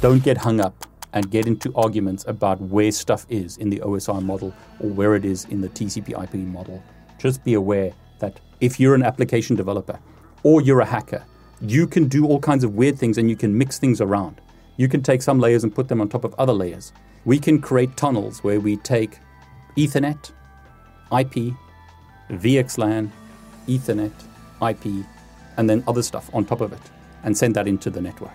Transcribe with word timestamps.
Don't 0.00 0.22
get 0.22 0.36
hung 0.36 0.60
up 0.60 0.86
and 1.12 1.28
get 1.28 1.48
into 1.48 1.74
arguments 1.74 2.24
about 2.28 2.60
where 2.60 2.92
stuff 2.92 3.26
is 3.28 3.56
in 3.56 3.68
the 3.68 3.80
OSI 3.80 4.22
model 4.22 4.54
or 4.78 4.90
where 4.90 5.16
it 5.16 5.24
is 5.24 5.44
in 5.46 5.60
the 5.60 5.68
TCP 5.68 6.22
IP 6.22 6.34
model. 6.34 6.80
Just 7.18 7.42
be 7.42 7.54
aware 7.54 7.92
that 8.20 8.38
if 8.60 8.78
you're 8.78 8.94
an 8.94 9.02
application 9.02 9.56
developer 9.56 9.98
or 10.44 10.60
you're 10.60 10.82
a 10.82 10.86
hacker, 10.86 11.24
you 11.60 11.88
can 11.88 12.06
do 12.06 12.26
all 12.26 12.38
kinds 12.38 12.62
of 12.62 12.76
weird 12.76 12.96
things 12.96 13.18
and 13.18 13.28
you 13.28 13.34
can 13.34 13.58
mix 13.58 13.80
things 13.80 14.00
around. 14.00 14.40
You 14.76 14.86
can 14.86 15.02
take 15.02 15.20
some 15.20 15.40
layers 15.40 15.64
and 15.64 15.74
put 15.74 15.88
them 15.88 16.00
on 16.00 16.08
top 16.08 16.22
of 16.22 16.32
other 16.38 16.52
layers. 16.52 16.92
We 17.24 17.40
can 17.40 17.60
create 17.60 17.96
tunnels 17.96 18.44
where 18.44 18.60
we 18.60 18.76
take 18.76 19.18
Ethernet, 19.76 20.30
IP, 21.10 21.56
VXLAN, 22.30 23.10
Ethernet, 23.66 24.12
IP, 24.62 25.04
and 25.56 25.68
then 25.68 25.82
other 25.88 26.04
stuff 26.04 26.30
on 26.32 26.44
top 26.44 26.60
of 26.60 26.72
it 26.72 26.90
and 27.22 27.36
send 27.36 27.54
that 27.56 27.66
into 27.66 27.90
the 27.90 28.00
network. 28.00 28.32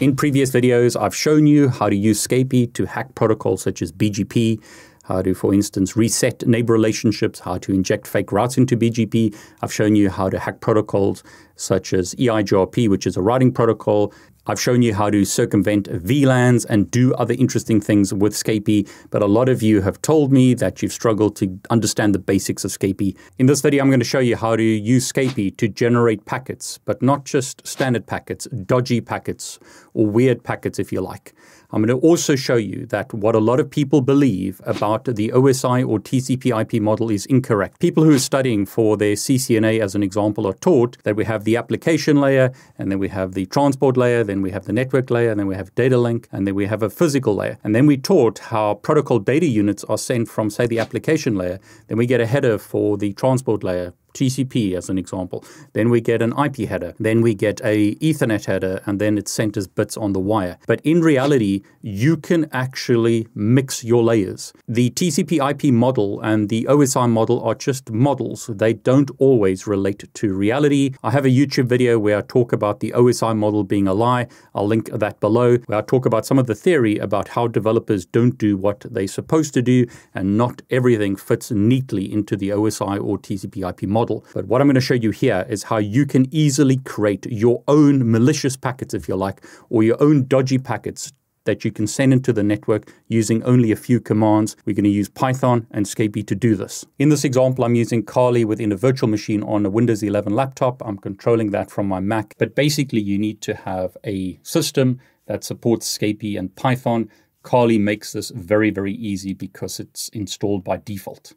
In 0.00 0.16
previous 0.16 0.50
videos, 0.50 1.00
I've 1.00 1.14
shown 1.14 1.46
you 1.46 1.68
how 1.68 1.88
to 1.88 1.94
use 1.94 2.26
Scapy 2.26 2.72
to 2.74 2.86
hack 2.86 3.14
protocols 3.14 3.62
such 3.62 3.82
as 3.82 3.92
BGP, 3.92 4.60
how 5.04 5.22
to, 5.22 5.32
for 5.32 5.54
instance, 5.54 5.96
reset 5.96 6.44
neighbor 6.44 6.72
relationships, 6.72 7.38
how 7.38 7.58
to 7.58 7.72
inject 7.72 8.08
fake 8.08 8.32
routes 8.32 8.56
into 8.56 8.76
BGP. 8.76 9.32
I've 9.62 9.72
shown 9.72 9.94
you 9.94 10.10
how 10.10 10.28
to 10.28 10.40
hack 10.40 10.60
protocols 10.60 11.22
such 11.56 11.92
as 11.92 12.14
EIGRP, 12.16 12.88
which 12.88 13.06
is 13.06 13.16
a 13.16 13.22
routing 13.22 13.52
protocol, 13.52 14.12
I've 14.44 14.60
shown 14.60 14.82
you 14.82 14.92
how 14.92 15.08
to 15.08 15.24
circumvent 15.24 15.88
VLANs 15.88 16.66
and 16.68 16.90
do 16.90 17.14
other 17.14 17.34
interesting 17.34 17.80
things 17.80 18.12
with 18.12 18.32
Scapy, 18.32 18.90
but 19.10 19.22
a 19.22 19.26
lot 19.26 19.48
of 19.48 19.62
you 19.62 19.82
have 19.82 20.02
told 20.02 20.32
me 20.32 20.52
that 20.54 20.82
you've 20.82 20.92
struggled 20.92 21.36
to 21.36 21.60
understand 21.70 22.12
the 22.12 22.18
basics 22.18 22.64
of 22.64 22.72
Scapy. 22.72 23.16
In 23.38 23.46
this 23.46 23.60
video, 23.60 23.84
I'm 23.84 23.88
going 23.88 24.00
to 24.00 24.04
show 24.04 24.18
you 24.18 24.34
how 24.34 24.56
to 24.56 24.62
use 24.62 25.10
Scapy 25.10 25.56
to 25.58 25.68
generate 25.68 26.24
packets, 26.24 26.80
but 26.84 27.00
not 27.02 27.24
just 27.24 27.64
standard 27.64 28.04
packets, 28.04 28.46
dodgy 28.66 29.00
packets, 29.00 29.60
or 29.94 30.06
weird 30.06 30.42
packets 30.42 30.80
if 30.80 30.90
you 30.90 31.00
like. 31.00 31.34
I'm 31.74 31.82
going 31.82 31.98
to 31.98 32.06
also 32.06 32.36
show 32.36 32.56
you 32.56 32.84
that 32.86 33.14
what 33.14 33.34
a 33.34 33.38
lot 33.38 33.58
of 33.58 33.70
people 33.70 34.02
believe 34.02 34.60
about 34.66 35.04
the 35.06 35.30
OSI 35.30 35.88
or 35.88 35.98
TCP 35.98 36.60
IP 36.60 36.82
model 36.82 37.10
is 37.10 37.24
incorrect. 37.26 37.80
People 37.80 38.04
who 38.04 38.10
are 38.10 38.18
studying 38.18 38.66
for 38.66 38.98
their 38.98 39.14
CCNA, 39.14 39.80
as 39.80 39.94
an 39.94 40.02
example, 40.02 40.46
are 40.46 40.52
taught 40.52 41.02
that 41.04 41.16
we 41.16 41.24
have 41.24 41.41
the 41.44 41.56
application 41.56 42.20
layer, 42.20 42.52
and 42.78 42.90
then 42.90 42.98
we 42.98 43.08
have 43.08 43.32
the 43.32 43.46
transport 43.46 43.96
layer, 43.96 44.24
then 44.24 44.42
we 44.42 44.50
have 44.50 44.64
the 44.64 44.72
network 44.72 45.10
layer, 45.10 45.30
and 45.30 45.38
then 45.38 45.46
we 45.46 45.54
have 45.54 45.74
data 45.74 45.98
link, 45.98 46.28
and 46.32 46.46
then 46.46 46.54
we 46.54 46.66
have 46.66 46.82
a 46.82 46.90
physical 46.90 47.34
layer. 47.34 47.58
And 47.64 47.74
then 47.74 47.86
we 47.86 47.96
taught 47.96 48.38
how 48.38 48.74
protocol 48.74 49.18
data 49.18 49.46
units 49.46 49.84
are 49.84 49.98
sent 49.98 50.28
from, 50.28 50.50
say, 50.50 50.66
the 50.66 50.78
application 50.78 51.36
layer. 51.36 51.58
Then 51.88 51.98
we 51.98 52.06
get 52.06 52.20
a 52.20 52.26
header 52.26 52.58
for 52.58 52.96
the 52.96 53.12
transport 53.12 53.62
layer 53.62 53.94
TCP 54.14 54.74
as 54.74 54.88
an 54.88 54.98
example. 54.98 55.44
Then 55.72 55.90
we 55.90 56.00
get 56.00 56.22
an 56.22 56.32
IP 56.38 56.68
header. 56.68 56.94
Then 56.98 57.22
we 57.22 57.34
get 57.34 57.60
a 57.64 57.94
Ethernet 57.96 58.44
header, 58.44 58.82
and 58.86 59.00
then 59.00 59.16
it 59.16 59.28
sent 59.28 59.56
as 59.56 59.66
bits 59.66 59.96
on 59.96 60.12
the 60.12 60.20
wire. 60.20 60.58
But 60.66 60.80
in 60.84 61.00
reality, 61.00 61.62
you 61.80 62.16
can 62.16 62.48
actually 62.52 63.26
mix 63.34 63.82
your 63.84 64.02
layers. 64.02 64.52
The 64.68 64.90
TCP 64.90 65.50
IP 65.50 65.72
model 65.72 66.20
and 66.20 66.48
the 66.48 66.66
OSI 66.68 67.08
model 67.08 67.42
are 67.42 67.54
just 67.54 67.90
models. 67.90 68.50
They 68.52 68.74
don't 68.74 69.10
always 69.18 69.66
relate 69.66 70.04
to 70.12 70.34
reality. 70.34 70.94
I 71.02 71.10
have 71.10 71.24
a 71.24 71.30
YouTube 71.30 71.66
video 71.66 71.98
where 71.98 72.18
I 72.18 72.22
talk 72.22 72.52
about 72.52 72.80
the 72.80 72.92
OSI 72.92 73.36
model 73.36 73.64
being 73.64 73.88
a 73.88 73.94
lie. 73.94 74.26
I'll 74.54 74.66
link 74.66 74.90
that 74.92 75.20
below, 75.20 75.56
where 75.66 75.78
I 75.78 75.82
talk 75.82 76.06
about 76.06 76.26
some 76.26 76.38
of 76.38 76.46
the 76.46 76.54
theory 76.54 76.98
about 76.98 77.28
how 77.28 77.46
developers 77.46 78.04
don't 78.04 78.36
do 78.36 78.56
what 78.56 78.80
they're 78.90 79.06
supposed 79.06 79.54
to 79.54 79.62
do, 79.62 79.86
and 80.14 80.36
not 80.36 80.62
everything 80.70 81.16
fits 81.16 81.50
neatly 81.50 82.12
into 82.12 82.36
the 82.36 82.50
OSI 82.50 83.02
or 83.02 83.18
TCP 83.18 83.68
IP 83.68 83.88
model 83.88 84.01
model. 84.02 84.24
But 84.34 84.46
what 84.46 84.60
I'm 84.60 84.66
going 84.66 84.74
to 84.74 84.80
show 84.90 84.94
you 85.06 85.12
here 85.12 85.46
is 85.48 85.62
how 85.62 85.78
you 85.78 86.04
can 86.06 86.26
easily 86.34 86.78
create 86.78 87.24
your 87.26 87.62
own 87.68 88.10
malicious 88.10 88.56
packets, 88.56 88.94
if 88.94 89.08
you 89.08 89.16
like, 89.16 89.44
or 89.70 89.82
your 89.82 90.02
own 90.02 90.26
dodgy 90.26 90.58
packets 90.58 91.12
that 91.44 91.64
you 91.64 91.72
can 91.72 91.86
send 91.86 92.12
into 92.12 92.32
the 92.32 92.42
network 92.42 92.92
using 93.08 93.42
only 93.42 93.72
a 93.72 93.76
few 93.76 94.00
commands. 94.00 94.56
We're 94.64 94.76
going 94.76 94.92
to 94.92 95.00
use 95.02 95.08
Python 95.08 95.66
and 95.72 95.86
Scapy 95.86 96.24
to 96.26 96.34
do 96.34 96.54
this. 96.54 96.84
In 96.98 97.08
this 97.08 97.24
example, 97.24 97.64
I'm 97.64 97.74
using 97.74 98.04
Kali 98.04 98.44
within 98.44 98.72
a 98.72 98.76
virtual 98.76 99.08
machine 99.08 99.42
on 99.42 99.66
a 99.66 99.70
Windows 99.70 100.02
11 100.02 100.32
laptop. 100.34 100.82
I'm 100.84 100.98
controlling 100.98 101.50
that 101.50 101.70
from 101.70 101.86
my 101.88 102.00
Mac. 102.00 102.34
But 102.38 102.54
basically, 102.54 103.00
you 103.00 103.18
need 103.18 103.40
to 103.42 103.54
have 103.54 103.96
a 104.04 104.38
system 104.42 105.00
that 105.26 105.44
supports 105.44 105.98
Scapy 105.98 106.38
and 106.38 106.54
Python. 106.54 107.08
Kali 107.42 107.78
makes 107.78 108.12
this 108.12 108.30
very, 108.30 108.70
very 108.70 108.94
easy 108.94 109.34
because 109.34 109.80
it's 109.80 110.08
installed 110.10 110.62
by 110.62 110.76
default. 110.76 111.32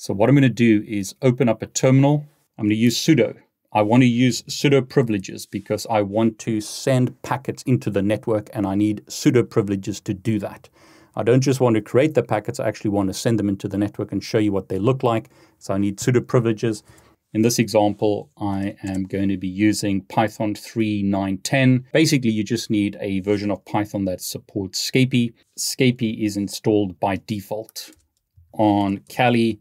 So 0.00 0.14
what 0.14 0.30
I'm 0.30 0.34
going 0.34 0.44
to 0.44 0.48
do 0.48 0.82
is 0.88 1.14
open 1.20 1.46
up 1.46 1.60
a 1.60 1.66
terminal. 1.66 2.24
I'm 2.56 2.64
going 2.64 2.70
to 2.70 2.74
use 2.74 2.96
sudo. 2.96 3.36
I 3.74 3.82
want 3.82 4.02
to 4.02 4.06
use 4.06 4.40
sudo 4.44 4.88
privileges 4.88 5.44
because 5.44 5.86
I 5.90 6.00
want 6.00 6.38
to 6.38 6.62
send 6.62 7.20
packets 7.20 7.62
into 7.64 7.90
the 7.90 8.00
network 8.00 8.48
and 8.54 8.66
I 8.66 8.76
need 8.76 9.04
sudo 9.08 9.46
privileges 9.46 10.00
to 10.00 10.14
do 10.14 10.38
that. 10.38 10.70
I 11.16 11.22
don't 11.22 11.42
just 11.42 11.60
want 11.60 11.76
to 11.76 11.82
create 11.82 12.14
the 12.14 12.22
packets, 12.22 12.58
I 12.58 12.66
actually 12.66 12.92
want 12.92 13.10
to 13.10 13.12
send 13.12 13.38
them 13.38 13.50
into 13.50 13.68
the 13.68 13.76
network 13.76 14.10
and 14.10 14.24
show 14.24 14.38
you 14.38 14.52
what 14.52 14.70
they 14.70 14.78
look 14.78 15.02
like. 15.02 15.28
So 15.58 15.74
I 15.74 15.76
need 15.76 15.98
sudo 15.98 16.26
privileges. 16.26 16.82
In 17.34 17.42
this 17.42 17.58
example, 17.58 18.30
I 18.38 18.76
am 18.82 19.04
going 19.04 19.28
to 19.28 19.36
be 19.36 19.48
using 19.48 20.00
Python 20.06 20.54
3.9.10. 20.54 21.84
Basically, 21.92 22.30
you 22.30 22.42
just 22.42 22.70
need 22.70 22.96
a 23.02 23.20
version 23.20 23.50
of 23.50 23.62
Python 23.66 24.06
that 24.06 24.22
supports 24.22 24.80
Scapy. 24.80 25.34
Scapy 25.58 26.24
is 26.24 26.38
installed 26.38 26.98
by 26.98 27.20
default 27.26 27.90
on 28.54 29.02
Kali 29.14 29.60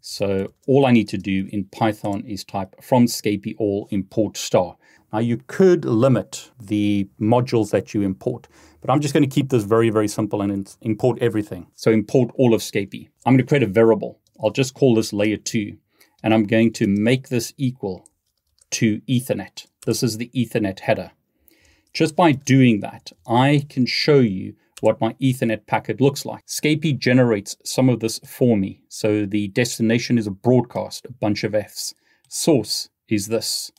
so 0.00 0.52
all 0.66 0.86
I 0.86 0.92
need 0.92 1.08
to 1.08 1.18
do 1.18 1.48
in 1.52 1.64
Python 1.64 2.24
is 2.26 2.44
type 2.44 2.74
from 2.82 3.06
Scapy 3.06 3.54
all 3.58 3.88
import 3.90 4.36
star. 4.36 4.76
Now 5.12 5.18
you 5.18 5.38
could 5.46 5.84
limit 5.84 6.50
the 6.60 7.08
modules 7.20 7.70
that 7.70 7.94
you 7.94 8.02
import, 8.02 8.48
but 8.80 8.90
I'm 8.90 9.00
just 9.00 9.12
going 9.12 9.28
to 9.28 9.34
keep 9.34 9.50
this 9.50 9.64
very, 9.64 9.90
very 9.90 10.08
simple 10.08 10.40
and 10.40 10.74
import 10.82 11.18
everything. 11.20 11.66
So 11.74 11.90
import 11.90 12.30
all 12.34 12.54
of 12.54 12.60
Scapy. 12.60 13.08
I'm 13.26 13.34
going 13.34 13.38
to 13.38 13.48
create 13.48 13.62
a 13.62 13.66
variable. 13.66 14.20
I'll 14.42 14.50
just 14.50 14.74
call 14.74 14.94
this 14.94 15.12
layer 15.12 15.36
two, 15.36 15.78
and 16.22 16.32
I'm 16.32 16.44
going 16.44 16.72
to 16.74 16.86
make 16.86 17.28
this 17.28 17.52
equal 17.56 18.08
to 18.72 19.00
Ethernet. 19.02 19.66
This 19.84 20.02
is 20.02 20.16
the 20.16 20.30
Ethernet 20.34 20.80
header. 20.80 21.12
Just 21.92 22.14
by 22.14 22.32
doing 22.32 22.80
that, 22.80 23.10
I 23.26 23.66
can 23.68 23.84
show 23.84 24.20
you 24.20 24.54
what 24.82 25.00
my 25.00 25.14
Ethernet 25.14 25.66
packet 25.66 26.00
looks 26.00 26.24
like. 26.24 26.46
Scapy 26.46 26.96
generates 26.96 27.56
some 27.64 27.88
of 27.88 28.00
this 28.00 28.18
for 28.26 28.56
me. 28.56 28.82
So 28.88 29.26
the 29.26 29.48
destination 29.48 30.18
is 30.18 30.26
a 30.26 30.32
broadcast, 30.32 31.06
a 31.06 31.12
bunch 31.12 31.44
of 31.44 31.54
Fs. 31.54 31.94
Source 32.28 32.88
is 33.08 33.28
this. 33.28 33.70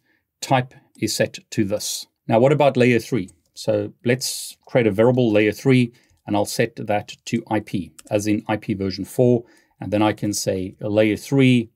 Type 0.42 0.74
is 1.00 1.16
set 1.16 1.40
to 1.52 1.64
this. 1.64 2.08
Now, 2.28 2.40
what 2.40 2.52
about 2.52 2.78
layer 2.78 3.00
three? 3.00 3.30
So 3.54 3.94
let's 4.06 4.58
create 4.66 4.88
a 4.88 4.92
variable 4.92 5.32
layer 5.32 5.52
three, 5.52 5.94
and 6.26 6.36
I'll 6.36 6.46
set 6.46 6.76
that 6.76 7.16
to 7.26 7.44
IP, 7.56 7.92
as 8.10 8.28
in 8.28 8.44
IP 8.50 8.78
version 8.78 9.06
4. 9.06 9.44
And 9.80 9.92
then 9.92 10.02
I 10.02 10.14
can 10.14 10.34
say 10.34 10.76
layer 10.80 11.18
3 11.18 11.70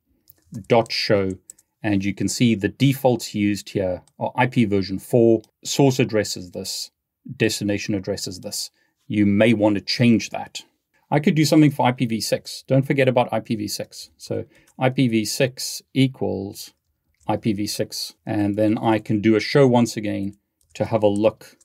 dot 0.67 0.91
show, 0.91 1.31
and 1.81 2.05
you 2.05 2.13
can 2.13 2.27
see 2.27 2.55
the 2.55 2.69
defaults 2.69 3.33
used 3.33 3.69
here 3.69 4.03
are 4.19 4.31
IP 4.41 4.69
version 4.69 4.99
4, 4.99 5.41
source 5.63 5.99
address 5.99 6.37
is 6.37 6.51
this, 6.51 6.91
destination 7.35 7.95
address 7.95 8.27
is 8.27 8.39
this 8.39 8.69
you 9.07 9.25
may 9.25 9.53
want 9.53 9.75
to 9.75 9.81
change 9.81 10.29
that. 10.29 10.63
I 11.11 11.19
could 11.19 11.35
do 11.35 11.45
something 11.45 11.71
for 11.71 11.91
IPv6. 11.91 12.65
Don't 12.67 12.85
forget 12.85 13.07
about 13.07 13.31
IPv6. 13.31 14.09
So 14.17 14.45
IPv6 14.79 15.81
equals 15.93 16.73
IPv6. 17.29 18.15
And 18.25 18.55
then 18.55 18.77
I 18.77 18.99
can 18.99 19.21
do 19.21 19.35
a 19.35 19.39
show 19.39 19.67
once 19.67 19.95
again 19.95 20.37
to 20.73 20.85
have 20.85 21.03
a 21.03 21.07
look 21.07 21.55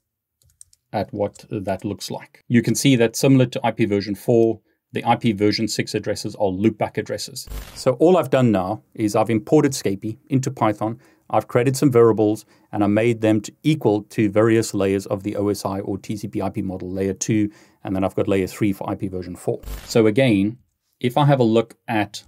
at 0.93 1.12
what 1.12 1.45
that 1.51 1.84
looks 1.84 2.11
like. 2.11 2.45
You 2.49 2.62
can 2.62 2.75
see 2.75 2.97
that 2.97 3.17
similar 3.17 3.47
to 3.47 3.61
IP 3.65 3.89
version 3.89 4.15
4, 4.15 4.61
the 4.93 5.05
IP 5.11 5.37
version 5.37 5.69
6 5.69 5.95
addresses 5.95 6.34
are 6.37 6.51
loopback 6.51 6.99
addresses. 6.99 7.49
So 7.75 7.93
all 7.93 8.17
I've 8.17 8.31
done 8.31 8.51
now 8.51 8.83
is 8.95 9.15
I've 9.15 9.31
imported 9.31 9.72
Scapy 9.72 10.19
into 10.28 10.51
Python. 10.51 10.98
I've 11.30 11.48
created 11.48 11.77
some 11.77 11.91
variables 11.91 12.44
and 12.72 12.84
I 12.84 12.86
made 12.86 13.21
them 13.21 13.41
to 13.42 13.53
equal 13.62 14.03
to 14.04 14.28
various 14.28 14.74
layers 14.74 15.06
of 15.06 15.22
the 15.22 15.32
OSI 15.32 15.80
or 15.84 15.97
TCP 15.98 16.47
IP 16.47 16.65
model, 16.65 16.91
layer 16.91 17.15
2, 17.15 17.50
and 17.84 17.94
then 17.94 18.04
I've 18.04 18.15
got 18.15 18.28
layer 18.28 18.47
3 18.47 18.72
for 18.72 18.92
IP 18.92 19.10
version 19.10 19.36
4. 19.36 19.60
So 19.86 20.06
again, 20.06 20.59
if 20.98 21.16
I 21.16 21.24
have 21.24 21.41
a 21.41 21.44
look 21.44 21.77
at 21.88 22.24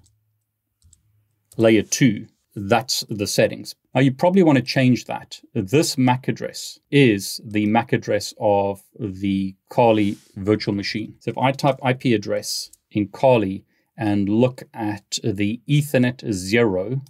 layer 1.57 1.83
2, 1.83 2.27
that's 2.55 3.05
the 3.09 3.27
settings. 3.27 3.75
Now 3.95 4.01
you 4.01 4.13
probably 4.13 4.43
want 4.43 4.57
to 4.57 4.63
change 4.63 5.07
that. 5.07 5.41
This 5.55 5.97
MAC 5.97 6.29
address 6.29 6.79
is 6.91 7.41
the 7.45 7.67
MAC 7.67 7.93
address 7.93 8.35
of 8.41 8.83
the 8.99 9.57
Kali 9.71 10.17
virtual 10.37 10.75
machine. 10.75 11.15
So 11.21 11.31
if 11.31 11.39
I 11.39 11.53
type 11.53 11.79
IP 11.87 12.07
address 12.07 12.71
in 12.91 13.09
Kali 13.09 13.65
and 13.97 14.29
look 14.29 14.63
at 14.75 15.19
the 15.23 15.61
Ethernet 15.69 16.31
0 16.31 17.03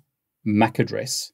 MAC 0.44 0.78
address, 0.78 1.32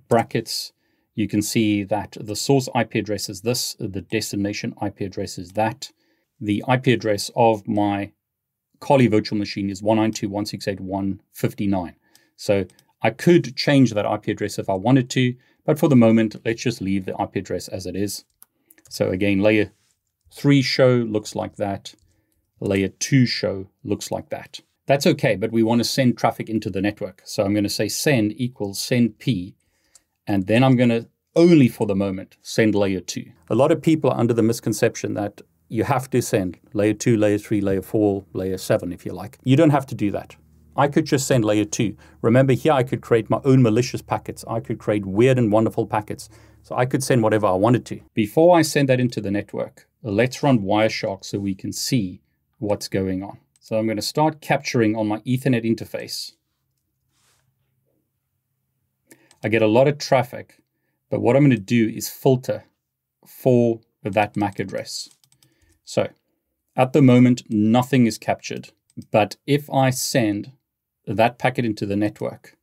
brackets, 0.09 0.73
you 1.15 1.29
can 1.29 1.41
see 1.41 1.85
that 1.85 2.17
the 2.19 2.35
source 2.35 2.67
IP 2.77 2.95
address 2.95 3.29
is 3.29 3.43
this, 3.43 3.77
the 3.79 4.01
destination 4.01 4.75
IP 4.85 4.99
address 4.99 5.37
is 5.37 5.53
that. 5.53 5.93
The 6.41 6.61
IP 6.69 6.87
address 6.87 7.31
of 7.37 7.65
my 7.69 8.11
Kali 8.81 9.07
virtual 9.07 9.37
machine 9.37 9.69
is 9.69 9.81
192.168.159. 9.81 11.93
So 12.35 12.65
I 13.01 13.11
could 13.11 13.55
change 13.55 13.93
that 13.93 14.05
IP 14.05 14.27
address 14.27 14.59
if 14.59 14.69
I 14.69 14.73
wanted 14.73 15.09
to, 15.11 15.35
but 15.65 15.79
for 15.79 15.87
the 15.87 15.95
moment, 15.95 16.35
let's 16.43 16.63
just 16.63 16.81
leave 16.81 17.05
the 17.05 17.15
IP 17.17 17.37
address 17.37 17.69
as 17.69 17.85
it 17.85 17.95
is. 17.95 18.25
So 18.89 19.09
again, 19.09 19.39
layer 19.39 19.71
3 20.33 20.61
show 20.61 20.95
looks 20.95 21.33
like 21.33 21.55
that. 21.55 21.95
Layer 22.63 22.87
2 22.87 23.25
show 23.25 23.67
looks 23.83 24.09
like 24.09 24.29
that. 24.29 24.61
That's 24.85 25.05
okay, 25.05 25.35
but 25.35 25.51
we 25.51 25.63
want 25.63 25.79
to 25.79 25.83
send 25.83 26.17
traffic 26.17 26.49
into 26.49 26.69
the 26.69 26.81
network. 26.81 27.21
So 27.25 27.43
I'm 27.43 27.53
going 27.53 27.65
to 27.65 27.69
say 27.69 27.89
send 27.89 28.33
equals 28.39 28.79
send 28.79 29.19
p, 29.19 29.55
and 30.25 30.47
then 30.47 30.63
I'm 30.63 30.77
going 30.77 30.89
to 30.89 31.07
only 31.35 31.67
for 31.67 31.87
the 31.87 31.95
moment 31.95 32.37
send 32.41 32.73
layer 32.73 33.01
2. 33.01 33.25
A 33.49 33.55
lot 33.55 33.71
of 33.71 33.81
people 33.81 34.11
are 34.11 34.19
under 34.19 34.33
the 34.33 34.43
misconception 34.43 35.13
that 35.15 35.41
you 35.67 35.83
have 35.83 36.09
to 36.11 36.21
send 36.21 36.57
layer 36.73 36.93
2, 36.93 37.17
layer 37.17 37.37
3, 37.37 37.59
layer 37.59 37.81
4, 37.81 38.25
layer 38.33 38.57
7 38.57 38.93
if 38.93 39.05
you 39.05 39.11
like. 39.11 39.39
You 39.43 39.57
don't 39.57 39.71
have 39.71 39.87
to 39.87 39.95
do 39.95 40.11
that. 40.11 40.35
I 40.77 40.87
could 40.87 41.05
just 41.05 41.27
send 41.27 41.43
layer 41.43 41.65
2. 41.65 41.97
Remember, 42.21 42.53
here 42.53 42.73
I 42.73 42.83
could 42.83 43.01
create 43.01 43.29
my 43.29 43.41
own 43.43 43.61
malicious 43.61 44.01
packets. 44.01 44.45
I 44.47 44.61
could 44.61 44.79
create 44.79 45.05
weird 45.05 45.37
and 45.37 45.51
wonderful 45.51 45.85
packets. 45.85 46.29
So 46.61 46.75
I 46.75 46.85
could 46.85 47.03
send 47.03 47.23
whatever 47.23 47.47
I 47.47 47.53
wanted 47.53 47.85
to. 47.87 47.99
Before 48.13 48.57
I 48.57 48.61
send 48.61 48.87
that 48.87 49.01
into 49.01 49.19
the 49.19 49.31
network, 49.31 49.87
let's 50.01 50.41
run 50.41 50.59
Wireshark 50.59 51.25
so 51.25 51.39
we 51.39 51.55
can 51.55 51.73
see 51.73 52.21
what's 52.63 52.87
going 52.87 53.21
on. 53.21 53.37
So 53.59 53.77
I'm 53.77 53.85
going 53.85 53.97
to 53.97 54.01
start 54.01 54.41
capturing 54.41 54.95
on 54.95 55.07
my 55.07 55.19
Ethernet 55.19 55.65
interface. 55.65 56.33
I 59.43 59.49
get 59.49 59.61
a 59.61 59.67
lot 59.67 59.87
of 59.87 59.97
traffic, 59.97 60.61
but 61.09 61.19
what 61.19 61.35
I'm 61.35 61.43
going 61.43 61.51
to 61.51 61.57
do 61.57 61.89
is 61.89 62.09
filter 62.09 62.63
for 63.25 63.81
that 64.03 64.37
MAC 64.37 64.59
address. 64.59 65.09
So 65.83 66.07
at 66.75 66.93
the 66.93 67.01
moment, 67.01 67.43
nothing 67.49 68.05
is 68.07 68.17
captured. 68.17 68.69
But 69.11 69.35
if 69.45 69.69
I 69.69 69.89
send 69.89 70.53
that 71.05 71.37
packet 71.37 71.65
into 71.65 71.85
the 71.85 71.97
network, 71.97 72.57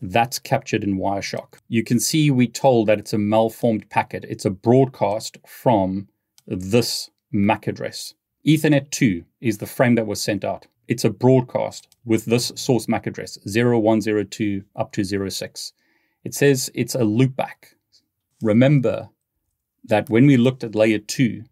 that's 0.00 0.38
captured 0.38 0.84
in 0.84 0.98
Wireshark. 0.98 1.54
You 1.68 1.82
can 1.82 1.98
see 1.98 2.30
we 2.30 2.46
told 2.46 2.86
that 2.88 2.98
it's 2.98 3.12
a 3.12 3.18
malformed 3.18 3.90
packet. 3.90 4.24
It's 4.28 4.44
a 4.44 4.50
broadcast 4.50 5.38
from 5.46 6.08
this 6.46 7.10
MAC 7.32 7.66
address. 7.66 8.14
Ethernet 8.46 8.90
2 8.90 9.24
is 9.40 9.58
the 9.58 9.66
frame 9.66 9.94
that 9.94 10.06
was 10.06 10.22
sent 10.22 10.44
out. 10.44 10.66
It's 10.86 11.04
a 11.04 11.10
broadcast 11.10 11.96
with 12.04 12.26
this 12.26 12.52
source 12.56 12.88
MAC 12.88 13.06
address, 13.06 13.38
0102 13.46 14.64
up 14.76 14.92
to 14.92 15.30
06. 15.30 15.72
It 16.24 16.34
says 16.34 16.70
it's 16.74 16.94
a 16.94 17.00
loopback. 17.00 17.74
Remember 18.42 19.08
that 19.84 20.10
when 20.10 20.26
we 20.26 20.36
looked 20.36 20.64
at 20.64 20.74
layer 20.74 20.98
2, 20.98 21.44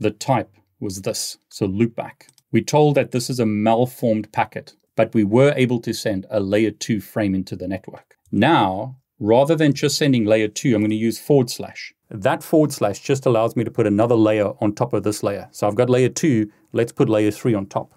the 0.00 0.10
type 0.10 0.54
was 0.80 1.02
this, 1.02 1.38
so 1.48 1.66
loopback. 1.66 2.28
We 2.50 2.62
told 2.62 2.94
that 2.94 3.10
this 3.10 3.28
is 3.28 3.38
a 3.38 3.46
malformed 3.46 4.32
packet 4.32 4.74
but 4.96 5.14
we 5.14 5.24
were 5.24 5.52
able 5.56 5.80
to 5.80 5.92
send 5.92 6.26
a 6.30 6.40
layer 6.40 6.70
2 6.70 7.00
frame 7.00 7.34
into 7.34 7.56
the 7.56 7.68
network. 7.68 8.16
Now, 8.30 8.96
rather 9.18 9.54
than 9.54 9.72
just 9.72 9.96
sending 9.96 10.24
layer 10.24 10.48
2, 10.48 10.74
I'm 10.74 10.80
going 10.80 10.90
to 10.90 10.96
use 10.96 11.18
forward 11.18 11.50
slash. 11.50 11.94
That 12.12 12.42
forward 12.42 12.72
slash 12.72 13.00
just 13.00 13.24
allows 13.24 13.56
me 13.56 13.64
to 13.64 13.70
put 13.70 13.86
another 13.86 14.14
layer 14.14 14.52
on 14.60 14.74
top 14.74 14.92
of 14.92 15.02
this 15.02 15.22
layer. 15.22 15.48
So 15.50 15.66
I've 15.66 15.74
got 15.74 15.88
layer 15.88 16.10
2, 16.10 16.50
let's 16.72 16.92
put 16.92 17.08
layer 17.08 17.30
3 17.30 17.54
on 17.54 17.66
top. 17.66 17.92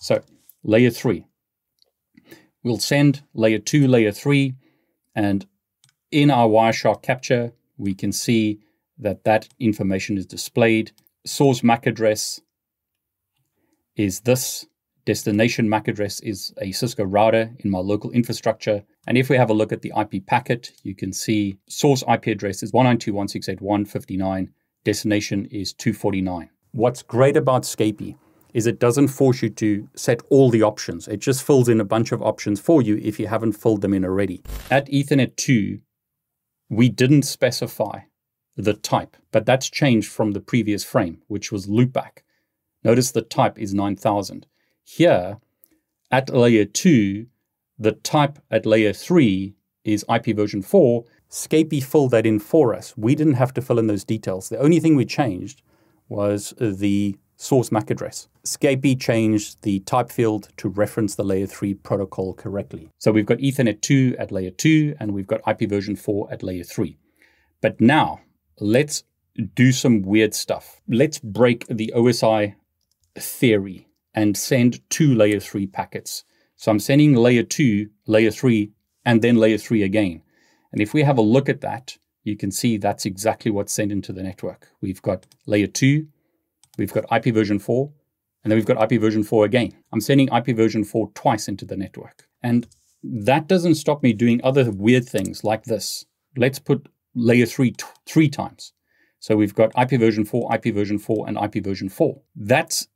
So, 0.00 0.22
layer 0.64 0.90
3. 0.90 1.24
We'll 2.64 2.78
send 2.78 3.22
layer 3.34 3.58
2, 3.58 3.86
layer 3.86 4.10
3, 4.10 4.54
and 5.14 5.46
in 6.10 6.30
our 6.30 6.48
Wireshark 6.48 7.02
capture, 7.02 7.52
we 7.76 7.94
can 7.94 8.10
see 8.10 8.60
that 8.98 9.24
that 9.24 9.48
information 9.60 10.16
is 10.16 10.26
displayed. 10.26 10.92
Source 11.26 11.62
MAC 11.62 11.86
address 11.86 12.40
is 13.96 14.20
this 14.20 14.66
Destination 15.04 15.68
MAC 15.68 15.88
address 15.88 16.20
is 16.20 16.54
a 16.60 16.70
Cisco 16.70 17.02
router 17.04 17.50
in 17.58 17.70
my 17.70 17.78
local 17.78 18.12
infrastructure. 18.12 18.84
And 19.08 19.18
if 19.18 19.28
we 19.28 19.36
have 19.36 19.50
a 19.50 19.54
look 19.54 19.72
at 19.72 19.82
the 19.82 19.92
IP 19.98 20.24
packet, 20.26 20.72
you 20.84 20.94
can 20.94 21.12
see 21.12 21.58
source 21.68 22.04
IP 22.08 22.28
address 22.28 22.62
is 22.62 22.70
192.168.159. 22.70 24.48
Destination 24.84 25.46
is 25.46 25.72
249. 25.72 26.50
What's 26.70 27.02
great 27.02 27.36
about 27.36 27.64
Scapy 27.64 28.16
is 28.54 28.66
it 28.66 28.78
doesn't 28.78 29.08
force 29.08 29.42
you 29.42 29.50
to 29.50 29.88
set 29.96 30.20
all 30.30 30.50
the 30.50 30.62
options. 30.62 31.08
It 31.08 31.18
just 31.18 31.42
fills 31.42 31.68
in 31.68 31.80
a 31.80 31.84
bunch 31.84 32.12
of 32.12 32.22
options 32.22 32.60
for 32.60 32.80
you 32.80 33.00
if 33.02 33.18
you 33.18 33.26
haven't 33.26 33.52
filled 33.52 33.80
them 33.80 33.94
in 33.94 34.04
already. 34.04 34.42
At 34.70 34.86
Ethernet 34.86 35.34
2, 35.34 35.80
we 36.68 36.88
didn't 36.88 37.22
specify 37.22 38.00
the 38.56 38.74
type, 38.74 39.16
but 39.32 39.46
that's 39.46 39.68
changed 39.68 40.10
from 40.10 40.30
the 40.32 40.40
previous 40.40 40.84
frame, 40.84 41.22
which 41.26 41.50
was 41.50 41.66
loopback. 41.66 42.18
Notice 42.84 43.10
the 43.10 43.22
type 43.22 43.58
is 43.58 43.74
9000. 43.74 44.46
Here, 44.84 45.38
at 46.10 46.30
layer 46.30 46.64
2, 46.64 47.26
the 47.78 47.92
type 47.92 48.38
at 48.50 48.66
layer 48.66 48.92
3 48.92 49.54
is 49.84 50.04
IP 50.08 50.36
version 50.36 50.62
4. 50.62 51.04
Scapy 51.30 51.82
filled 51.82 52.10
that 52.10 52.26
in 52.26 52.38
for 52.38 52.74
us. 52.74 52.94
We 52.96 53.14
didn't 53.14 53.34
have 53.34 53.54
to 53.54 53.62
fill 53.62 53.78
in 53.78 53.86
those 53.86 54.04
details. 54.04 54.48
The 54.48 54.58
only 54.58 54.80
thing 54.80 54.96
we 54.96 55.06
changed 55.06 55.62
was 56.08 56.54
the 56.60 57.16
source 57.36 57.72
MAC 57.72 57.90
address. 57.90 58.28
Scapy 58.44 58.98
changed 59.00 59.62
the 59.62 59.80
type 59.80 60.10
field 60.10 60.48
to 60.58 60.68
reference 60.68 61.14
the 61.14 61.24
layer 61.24 61.46
3 61.46 61.74
protocol 61.74 62.34
correctly. 62.34 62.90
So 62.98 63.10
we've 63.10 63.26
got 63.26 63.38
Ethernet 63.38 63.80
2 63.80 64.16
at 64.18 64.30
layer 64.30 64.50
2 64.50 64.96
and 65.00 65.12
we've 65.12 65.26
got 65.26 65.40
IP 65.48 65.68
version 65.68 65.96
4 65.96 66.28
at 66.30 66.42
layer 66.42 66.64
3. 66.64 66.98
But 67.60 67.80
now 67.80 68.20
let's 68.60 69.04
do 69.54 69.72
some 69.72 70.02
weird 70.02 70.34
stuff. 70.34 70.80
Let's 70.86 71.18
break 71.18 71.66
the 71.66 71.92
OSI 71.96 72.54
theory 73.16 73.88
and 74.14 74.36
send 74.36 74.80
two 74.90 75.14
layer 75.14 75.40
3 75.40 75.66
packets. 75.66 76.24
So 76.56 76.70
I'm 76.70 76.78
sending 76.78 77.14
layer 77.14 77.42
2, 77.42 77.88
layer 78.06 78.30
3, 78.30 78.70
and 79.04 79.22
then 79.22 79.36
layer 79.36 79.58
3 79.58 79.82
again. 79.82 80.22
And 80.72 80.80
if 80.80 80.94
we 80.94 81.02
have 81.02 81.18
a 81.18 81.22
look 81.22 81.48
at 81.48 81.60
that, 81.62 81.98
you 82.24 82.36
can 82.36 82.50
see 82.50 82.76
that's 82.76 83.04
exactly 83.04 83.50
what's 83.50 83.72
sent 83.72 83.92
into 83.92 84.12
the 84.12 84.22
network. 84.22 84.68
We've 84.80 85.02
got 85.02 85.26
layer 85.46 85.66
2, 85.66 86.06
we've 86.78 86.92
got 86.92 87.04
IP 87.10 87.34
version 87.34 87.58
4, 87.58 87.90
and 88.44 88.50
then 88.50 88.56
we've 88.56 88.66
got 88.66 88.92
IP 88.92 89.00
version 89.00 89.22
4 89.22 89.44
again. 89.44 89.72
I'm 89.92 90.00
sending 90.00 90.28
IP 90.28 90.56
version 90.56 90.84
4 90.84 91.10
twice 91.14 91.48
into 91.48 91.64
the 91.64 91.76
network. 91.76 92.26
And 92.42 92.66
that 93.02 93.48
doesn't 93.48 93.74
stop 93.74 94.02
me 94.02 94.12
doing 94.12 94.40
other 94.42 94.70
weird 94.70 95.08
things 95.08 95.44
like 95.44 95.64
this. 95.64 96.06
Let's 96.36 96.58
put 96.58 96.88
layer 97.14 97.46
3 97.46 97.72
t- 97.72 97.84
three 98.06 98.28
times. 98.28 98.72
So 99.18 99.36
we've 99.36 99.54
got 99.54 99.72
IP 99.80 100.00
version 100.00 100.24
4, 100.24 100.54
IP 100.54 100.74
version 100.74 100.98
4, 100.98 101.28
and 101.28 101.38
IP 101.38 101.62
version 101.62 101.88
4. 101.88 102.20
That's 102.34 102.88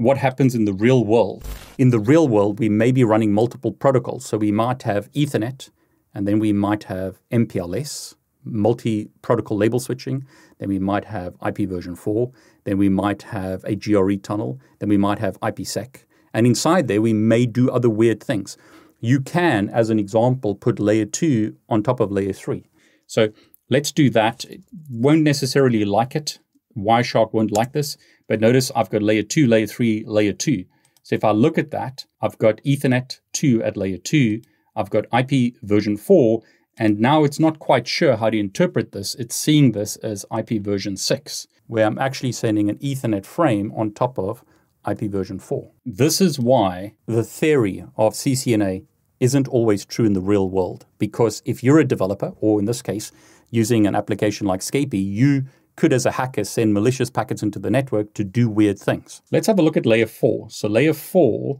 what 0.00 0.16
happens 0.16 0.54
in 0.54 0.64
the 0.64 0.72
real 0.72 1.04
world. 1.04 1.44
In 1.76 1.90
the 1.90 1.98
real 1.98 2.26
world, 2.26 2.58
we 2.58 2.70
may 2.70 2.90
be 2.90 3.04
running 3.04 3.34
multiple 3.34 3.70
protocols. 3.70 4.24
So 4.24 4.38
we 4.38 4.50
might 4.50 4.82
have 4.84 5.12
Ethernet, 5.12 5.68
and 6.14 6.26
then 6.26 6.38
we 6.38 6.54
might 6.54 6.84
have 6.84 7.20
MPLS, 7.30 8.14
multi 8.42 9.10
protocol 9.20 9.58
label 9.58 9.78
switching. 9.78 10.26
Then 10.58 10.70
we 10.70 10.78
might 10.78 11.04
have 11.04 11.36
IP 11.46 11.68
version 11.68 11.94
4. 11.94 12.32
Then 12.64 12.78
we 12.78 12.88
might 12.88 13.24
have 13.24 13.62
a 13.64 13.76
GRE 13.76 14.16
tunnel. 14.16 14.58
Then 14.78 14.88
we 14.88 14.96
might 14.96 15.18
have 15.18 15.38
IPsec. 15.40 16.04
And 16.32 16.46
inside 16.46 16.88
there, 16.88 17.02
we 17.02 17.12
may 17.12 17.44
do 17.44 17.70
other 17.70 17.90
weird 17.90 18.22
things. 18.22 18.56
You 19.00 19.20
can, 19.20 19.68
as 19.68 19.90
an 19.90 19.98
example, 19.98 20.54
put 20.54 20.78
layer 20.78 21.04
2 21.04 21.56
on 21.68 21.82
top 21.82 22.00
of 22.00 22.10
layer 22.10 22.32
3. 22.32 22.64
So 23.06 23.28
let's 23.68 23.92
do 23.92 24.08
that. 24.10 24.44
It 24.46 24.62
won't 24.88 25.22
necessarily 25.22 25.84
like 25.84 26.16
it. 26.16 26.38
Wireshark 26.76 27.32
won't 27.32 27.52
like 27.52 27.72
this, 27.72 27.96
but 28.30 28.40
notice 28.40 28.70
I've 28.76 28.90
got 28.90 29.02
layer 29.02 29.24
2, 29.24 29.48
layer 29.48 29.66
3, 29.66 30.04
layer 30.06 30.32
2. 30.32 30.64
So 31.02 31.16
if 31.16 31.24
I 31.24 31.32
look 31.32 31.58
at 31.58 31.72
that, 31.72 32.06
I've 32.22 32.38
got 32.38 32.62
Ethernet 32.64 33.18
2 33.32 33.60
at 33.64 33.76
layer 33.76 33.98
2, 33.98 34.40
I've 34.76 34.88
got 34.88 35.06
IP 35.12 35.56
version 35.62 35.96
4, 35.96 36.40
and 36.78 37.00
now 37.00 37.24
it's 37.24 37.40
not 37.40 37.58
quite 37.58 37.88
sure 37.88 38.16
how 38.16 38.30
to 38.30 38.38
interpret 38.38 38.92
this. 38.92 39.16
It's 39.16 39.34
seeing 39.34 39.72
this 39.72 39.96
as 39.96 40.24
IP 40.32 40.62
version 40.62 40.96
6, 40.96 41.48
where 41.66 41.84
I'm 41.84 41.98
actually 41.98 42.30
sending 42.30 42.70
an 42.70 42.78
Ethernet 42.78 43.26
frame 43.26 43.72
on 43.76 43.90
top 43.90 44.16
of 44.16 44.44
IP 44.88 45.10
version 45.10 45.40
4. 45.40 45.72
This 45.84 46.20
is 46.20 46.38
why 46.38 46.94
the 47.06 47.24
theory 47.24 47.84
of 47.96 48.12
CCNA 48.14 48.84
isn't 49.18 49.48
always 49.48 49.84
true 49.84 50.04
in 50.04 50.12
the 50.12 50.20
real 50.20 50.48
world. 50.48 50.86
Because 51.00 51.42
if 51.44 51.64
you're 51.64 51.80
a 51.80 51.84
developer, 51.84 52.32
or 52.36 52.60
in 52.60 52.66
this 52.66 52.80
case, 52.80 53.10
using 53.50 53.88
an 53.88 53.96
application 53.96 54.46
like 54.46 54.60
Scapy, 54.60 55.04
you 55.04 55.46
could, 55.80 55.94
as 55.94 56.04
a 56.04 56.10
hacker, 56.10 56.44
send 56.44 56.74
malicious 56.74 57.08
packets 57.08 57.42
into 57.42 57.58
the 57.58 57.70
network 57.70 58.12
to 58.12 58.22
do 58.22 58.50
weird 58.50 58.78
things. 58.78 59.22
Let's 59.32 59.46
have 59.46 59.58
a 59.58 59.62
look 59.62 59.78
at 59.78 59.86
layer 59.86 60.06
4. 60.06 60.50
So, 60.50 60.68
layer 60.68 60.92
4, 60.92 61.58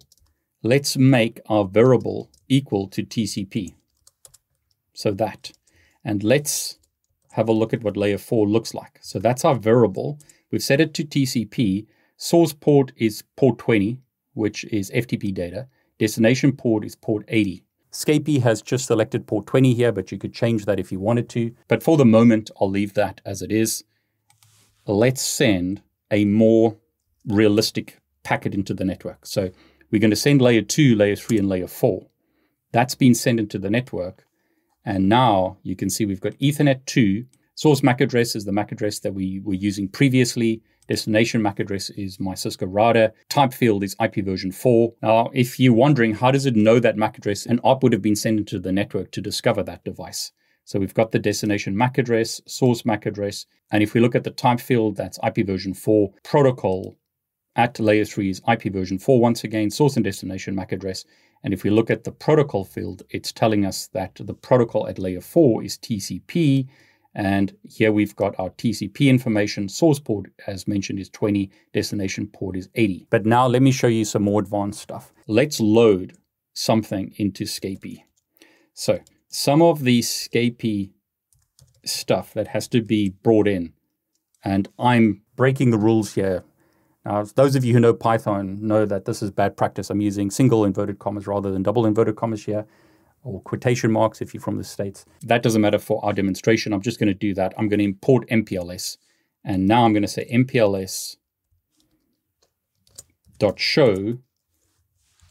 let's 0.62 0.98
make 0.98 1.40
our 1.48 1.64
variable 1.64 2.30
equal 2.46 2.86
to 2.88 3.02
TCP. 3.02 3.74
So, 4.92 5.12
that. 5.12 5.52
And 6.04 6.22
let's 6.22 6.78
have 7.32 7.48
a 7.48 7.52
look 7.52 7.72
at 7.72 7.82
what 7.82 7.96
layer 7.96 8.18
4 8.18 8.46
looks 8.46 8.74
like. 8.74 8.98
So, 9.00 9.18
that's 9.18 9.42
our 9.42 9.54
variable. 9.54 10.18
We've 10.50 10.62
set 10.62 10.82
it 10.82 10.92
to 10.94 11.04
TCP. 11.04 11.86
Source 12.18 12.52
port 12.52 12.92
is 12.98 13.24
port 13.36 13.56
20, 13.56 14.02
which 14.34 14.64
is 14.64 14.90
FTP 14.90 15.32
data. 15.32 15.66
Destination 15.98 16.52
port 16.52 16.84
is 16.84 16.94
port 16.94 17.24
80. 17.28 17.64
Scapy 17.90 18.42
has 18.42 18.60
just 18.60 18.84
selected 18.84 19.26
port 19.26 19.46
20 19.46 19.72
here, 19.72 19.92
but 19.92 20.12
you 20.12 20.18
could 20.18 20.34
change 20.34 20.66
that 20.66 20.78
if 20.78 20.92
you 20.92 21.00
wanted 21.00 21.30
to. 21.30 21.54
But 21.68 21.82
for 21.82 21.96
the 21.96 22.04
moment, 22.04 22.50
I'll 22.60 22.68
leave 22.68 22.92
that 22.94 23.22
as 23.24 23.40
it 23.40 23.50
is. 23.50 23.82
Let's 24.86 25.22
send 25.22 25.82
a 26.10 26.24
more 26.24 26.76
realistic 27.26 27.98
packet 28.22 28.54
into 28.54 28.74
the 28.74 28.84
network. 28.84 29.26
So 29.26 29.50
we're 29.90 30.00
going 30.00 30.10
to 30.10 30.16
send 30.16 30.40
layer 30.40 30.62
2, 30.62 30.94
layer 30.94 31.16
3, 31.16 31.38
and 31.38 31.48
layer 31.48 31.66
4. 31.66 32.06
That's 32.72 32.94
been 32.94 33.14
sent 33.14 33.40
into 33.40 33.58
the 33.58 33.70
network. 33.70 34.24
And 34.84 35.08
now 35.08 35.58
you 35.62 35.76
can 35.76 35.90
see 35.90 36.06
we've 36.06 36.20
got 36.20 36.38
Ethernet 36.38 36.84
2. 36.86 37.24
Source 37.54 37.82
MAC 37.82 38.00
address 38.00 38.34
is 38.34 38.44
the 38.44 38.52
MAC 38.52 38.72
address 38.72 39.00
that 39.00 39.14
we 39.14 39.40
were 39.40 39.54
using 39.54 39.88
previously. 39.88 40.62
Destination 40.88 41.42
MAC 41.42 41.60
address 41.60 41.90
is 41.90 42.18
my 42.18 42.34
Cisco 42.34 42.66
router. 42.66 43.12
Type 43.28 43.52
field 43.52 43.84
is 43.84 43.94
IP 44.02 44.24
version 44.24 44.50
4. 44.50 44.94
Now, 45.02 45.30
if 45.34 45.60
you're 45.60 45.74
wondering 45.74 46.14
how 46.14 46.30
does 46.30 46.46
it 46.46 46.56
know 46.56 46.80
that 46.80 46.96
MAC 46.96 47.18
address, 47.18 47.46
an 47.46 47.60
ARP 47.62 47.82
would 47.82 47.92
have 47.92 48.02
been 48.02 48.16
sent 48.16 48.38
into 48.38 48.58
the 48.58 48.72
network 48.72 49.10
to 49.12 49.20
discover 49.20 49.62
that 49.64 49.84
device. 49.84 50.32
So 50.70 50.78
we've 50.78 50.94
got 50.94 51.10
the 51.10 51.18
destination 51.18 51.76
MAC 51.76 51.98
address, 51.98 52.40
source 52.46 52.84
MAC 52.84 53.04
address, 53.04 53.44
and 53.72 53.82
if 53.82 53.92
we 53.92 54.00
look 54.00 54.14
at 54.14 54.22
the 54.22 54.30
type 54.30 54.60
field, 54.60 54.94
that's 54.94 55.18
IP 55.26 55.44
version 55.44 55.74
4. 55.74 56.12
Protocol 56.22 56.96
at 57.56 57.80
layer 57.80 58.04
3 58.04 58.30
is 58.30 58.40
IP 58.48 58.72
version 58.72 58.96
4 58.96 59.20
once 59.20 59.42
again, 59.42 59.68
source 59.68 59.96
and 59.96 60.04
destination 60.04 60.54
MAC 60.54 60.70
address. 60.70 61.04
And 61.42 61.52
if 61.52 61.64
we 61.64 61.70
look 61.70 61.90
at 61.90 62.04
the 62.04 62.12
protocol 62.12 62.64
field, 62.64 63.02
it's 63.10 63.32
telling 63.32 63.66
us 63.66 63.88
that 63.94 64.14
the 64.14 64.32
protocol 64.32 64.86
at 64.86 65.00
layer 65.00 65.20
4 65.20 65.64
is 65.64 65.76
TCP 65.76 66.68
and 67.16 67.52
here 67.68 67.90
we've 67.90 68.14
got 68.14 68.38
our 68.38 68.50
TCP 68.50 69.08
information. 69.08 69.68
Source 69.68 69.98
port, 69.98 70.30
as 70.46 70.68
mentioned, 70.68 71.00
is 71.00 71.08
20. 71.08 71.50
Destination 71.72 72.28
port 72.28 72.56
is 72.56 72.68
80. 72.76 73.08
But 73.10 73.26
now 73.26 73.48
let 73.48 73.62
me 73.62 73.72
show 73.72 73.88
you 73.88 74.04
some 74.04 74.22
more 74.22 74.40
advanced 74.40 74.82
stuff. 74.82 75.12
Let's 75.26 75.58
load 75.58 76.16
something 76.52 77.12
into 77.16 77.42
Scapy. 77.42 78.04
So 78.72 79.00
some 79.30 79.62
of 79.62 79.80
the 79.84 80.00
Scapy 80.00 80.90
stuff 81.84 82.34
that 82.34 82.48
has 82.48 82.68
to 82.68 82.82
be 82.82 83.10
brought 83.22 83.48
in, 83.48 83.72
and 84.44 84.68
I'm 84.78 85.22
breaking 85.36 85.70
the 85.70 85.78
rules 85.78 86.14
here. 86.14 86.44
Now, 87.04 87.24
those 87.24 87.56
of 87.56 87.64
you 87.64 87.72
who 87.72 87.80
know 87.80 87.94
Python 87.94 88.58
know 88.60 88.84
that 88.84 89.06
this 89.06 89.22
is 89.22 89.30
bad 89.30 89.56
practice. 89.56 89.88
I'm 89.88 90.02
using 90.02 90.30
single 90.30 90.66
inverted 90.66 90.98
commas 90.98 91.26
rather 91.26 91.50
than 91.50 91.62
double 91.62 91.86
inverted 91.86 92.16
commas 92.16 92.44
here 92.44 92.66
or 93.22 93.40
quotation 93.42 93.90
marks 93.90 94.20
if 94.20 94.34
you're 94.34 94.40
from 94.42 94.56
the 94.56 94.64
States. 94.64 95.04
That 95.22 95.42
doesn't 95.42 95.60
matter 95.60 95.78
for 95.78 96.04
our 96.04 96.12
demonstration. 96.12 96.72
I'm 96.72 96.82
just 96.82 96.98
going 96.98 97.08
to 97.08 97.14
do 97.14 97.34
that. 97.34 97.54
I'm 97.56 97.68
going 97.68 97.78
to 97.78 97.84
import 97.84 98.28
MPLS. 98.28 98.98
And 99.44 99.66
now 99.66 99.84
I'm 99.84 99.92
going 99.92 100.02
to 100.02 100.08
say 100.08 100.28
MPLS 100.30 101.16
dot 103.38 103.58
show, 103.58 104.18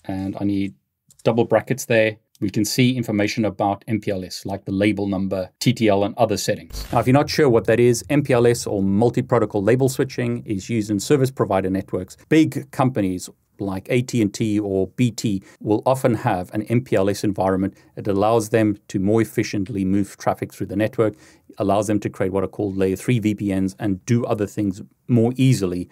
and 0.05 0.35
I 0.39 0.43
need 0.43 0.73
double 1.23 1.45
brackets 1.45 1.85
there. 1.85 2.17
We 2.41 2.49
can 2.49 2.63
see 2.63 2.95
information 2.95 3.43
about 3.43 3.83
MPLS, 3.85 4.45
like 4.45 4.63
the 4.63 4.71
label 4.71 5.07
number, 5.07 5.49
TTL, 5.59 6.05
and 6.05 6.15
other 6.17 6.37
settings. 6.37 6.85
Now, 6.91 6.99
if 6.99 7.07
you're 7.07 7.13
not 7.13 7.29
sure 7.29 7.49
what 7.49 7.65
that 7.65 7.81
is, 7.81 8.01
MPLS 8.03 8.65
or 8.65 8.81
multi-protocol 8.81 9.61
label 9.61 9.89
switching 9.89 10.45
is 10.45 10.69
used 10.69 10.89
in 10.89 11.01
service 11.01 11.31
provider 11.31 11.69
networks. 11.69 12.15
Big 12.29 12.71
companies 12.71 13.29
like 13.59 13.89
AT&T 13.89 14.57
or 14.57 14.87
BT 14.87 15.43
will 15.59 15.83
often 15.85 16.13
have 16.13 16.49
an 16.53 16.65
MPLS 16.67 17.25
environment. 17.25 17.75
It 17.97 18.07
allows 18.07 18.49
them 18.49 18.77
to 18.87 18.99
more 18.99 19.21
efficiently 19.21 19.83
move 19.83 20.15
traffic 20.15 20.53
through 20.53 20.67
the 20.67 20.77
network, 20.77 21.15
allows 21.57 21.87
them 21.87 21.99
to 21.99 22.09
create 22.09 22.31
what 22.31 22.45
are 22.45 22.47
called 22.47 22.77
layer 22.77 22.95
3 22.95 23.19
VPNs 23.19 23.75
and 23.79 24.05
do 24.05 24.23
other 24.23 24.47
things 24.47 24.81
more 25.09 25.33
easily 25.35 25.89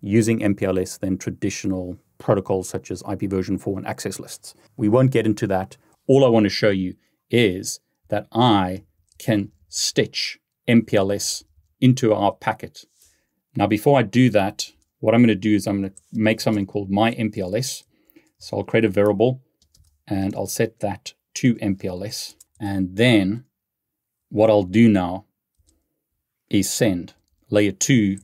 using 0.00 0.40
MPLS 0.40 0.98
than 0.98 1.18
traditional 1.18 1.96
protocols 2.18 2.68
such 2.68 2.90
as 2.90 3.02
IP 3.08 3.30
version 3.30 3.58
4 3.58 3.78
and 3.78 3.86
access 3.86 4.18
lists. 4.18 4.54
We 4.76 4.88
won't 4.88 5.12
get 5.12 5.24
into 5.24 5.46
that. 5.46 5.76
All 6.06 6.24
I 6.24 6.28
want 6.28 6.44
to 6.44 6.50
show 6.50 6.70
you 6.70 6.94
is 7.30 7.80
that 8.08 8.26
I 8.32 8.84
can 9.18 9.50
stitch 9.68 10.38
MPLS 10.68 11.44
into 11.80 12.14
our 12.14 12.32
packet. 12.32 12.84
Now, 13.56 13.66
before 13.66 13.98
I 13.98 14.02
do 14.02 14.30
that, 14.30 14.70
what 15.00 15.14
I'm 15.14 15.20
going 15.20 15.28
to 15.28 15.34
do 15.34 15.54
is 15.54 15.66
I'm 15.66 15.82
going 15.82 15.90
to 15.90 15.96
make 16.12 16.40
something 16.40 16.66
called 16.66 16.90
my 16.90 17.12
MPLS. 17.12 17.82
So 18.38 18.56
I'll 18.56 18.64
create 18.64 18.86
a 18.86 18.88
variable 18.88 19.42
and 20.08 20.34
I'll 20.34 20.46
set 20.46 20.80
that 20.80 21.12
to 21.34 21.56
MPLS. 21.56 22.36
And 22.58 22.96
then 22.96 23.44
what 24.30 24.48
I'll 24.48 24.62
do 24.62 24.88
now 24.88 25.26
is 26.48 26.72
send 26.72 27.12
layer 27.50 27.72
2, 27.72 28.18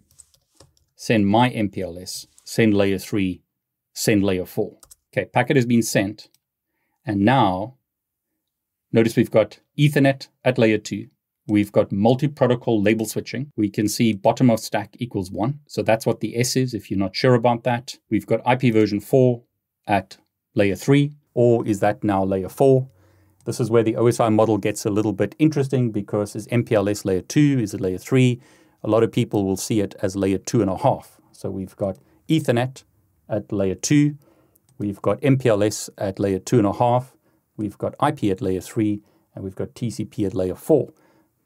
send 0.96 1.26
my 1.26 1.50
MPLS, 1.50 2.26
send 2.44 2.74
layer 2.74 2.98
3, 2.98 3.42
send 3.92 4.24
layer 4.24 4.46
4. 4.46 4.78
Okay, 5.12 5.26
packet 5.26 5.56
has 5.56 5.66
been 5.66 5.82
sent. 5.82 6.29
And 7.10 7.24
now, 7.24 7.74
notice 8.92 9.16
we've 9.16 9.32
got 9.32 9.58
Ethernet 9.76 10.28
at 10.44 10.58
layer 10.58 10.78
2, 10.78 11.08
We've 11.48 11.72
got 11.72 11.90
multi-protocol 11.90 12.80
label 12.80 13.04
switching. 13.04 13.50
We 13.56 13.68
can 13.68 13.88
see 13.88 14.12
bottom 14.12 14.48
of 14.48 14.60
stack 14.60 14.94
equals 15.00 15.32
one. 15.32 15.58
So 15.66 15.82
that's 15.82 16.06
what 16.06 16.20
the 16.20 16.38
S 16.38 16.54
is 16.54 16.72
if 16.72 16.88
you're 16.88 17.00
not 17.00 17.16
sure 17.16 17.34
about 17.34 17.64
that. 17.64 17.98
We've 18.08 18.26
got 18.26 18.48
IP 18.48 18.72
version 18.72 19.00
four 19.00 19.42
at 19.88 20.18
layer 20.54 20.76
three, 20.76 21.16
or 21.34 21.66
is 21.66 21.80
that 21.80 22.04
now 22.04 22.22
layer 22.22 22.48
four? 22.48 22.88
This 23.46 23.58
is 23.58 23.68
where 23.68 23.82
the 23.82 23.94
OSI 23.94 24.32
model 24.32 24.58
gets 24.58 24.84
a 24.84 24.90
little 24.90 25.12
bit 25.12 25.34
interesting 25.40 25.90
because 25.90 26.36
is 26.36 26.46
MPLS 26.46 27.04
layer 27.04 27.22
two? 27.22 27.58
Is 27.60 27.74
it 27.74 27.80
layer 27.80 27.98
three? 27.98 28.40
A 28.84 28.88
lot 28.88 29.02
of 29.02 29.10
people 29.10 29.44
will 29.44 29.56
see 29.56 29.80
it 29.80 29.96
as 30.00 30.14
layer 30.14 30.38
two 30.38 30.60
and 30.60 30.70
a 30.70 30.76
half. 30.76 31.20
So 31.32 31.50
we've 31.50 31.74
got 31.74 31.98
Ethernet 32.28 32.84
at 33.28 33.50
layer 33.50 33.74
two. 33.74 34.14
We've 34.80 35.02
got 35.02 35.20
MPLS 35.20 35.90
at 35.98 36.18
layer 36.18 36.38
two 36.38 36.56
and 36.56 36.66
a 36.66 36.72
half. 36.72 37.14
We've 37.58 37.76
got 37.76 37.94
IP 38.02 38.24
at 38.32 38.40
layer 38.40 38.62
three, 38.62 39.02
and 39.34 39.44
we've 39.44 39.54
got 39.54 39.74
TCP 39.74 40.24
at 40.24 40.34
layer 40.34 40.54
four. 40.54 40.94